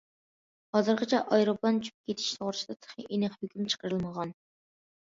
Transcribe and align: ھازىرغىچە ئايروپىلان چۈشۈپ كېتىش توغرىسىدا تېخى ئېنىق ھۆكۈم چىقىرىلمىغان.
ھازىرغىچە 0.77 1.19
ئايروپىلان 1.35 1.79
چۈشۈپ 1.83 2.09
كېتىش 2.11 2.33
توغرىسىدا 2.41 2.79
تېخى 2.87 3.07
ئېنىق 3.13 3.41
ھۆكۈم 3.45 3.71
چىقىرىلمىغان. 3.77 4.35